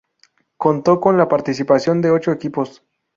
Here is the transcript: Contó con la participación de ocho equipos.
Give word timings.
Contó 0.57 0.99
con 0.99 1.15
la 1.17 1.27
participación 1.27 2.01
de 2.01 2.09
ocho 2.09 2.31
equipos. 2.31 2.81